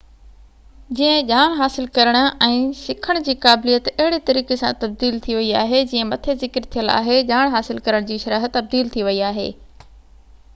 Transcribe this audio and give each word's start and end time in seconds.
جيئن 0.99 1.27
ڄاڻ 1.31 1.51
حاصل 1.57 1.89
ڪرڻ 1.97 2.17
۽ 2.47 2.55
سکڻ 2.79 3.19
جي 3.27 3.35
قابليت 3.43 3.91
اهڙي 3.91 4.19
طريقي 4.31 4.57
سان 4.63 4.79
تبديل 4.85 5.19
ٿي 5.27 5.37
وئي 5.41 5.51
آهي 5.61 5.83
جيئن 5.93 6.09
مٿي 6.15 6.37
ذڪر 6.45 6.67
ٿيل 6.77 6.91
آهي 6.97 7.21
ڄاڻ 7.35 7.55
حاصل 7.59 7.85
ڪرڻ 7.91 8.09
جي 8.13 8.21
شرح 8.27 8.51
تبديل 8.59 8.93
ٿي 8.97 9.07
وئي 9.11 9.21
آهي 9.31 9.49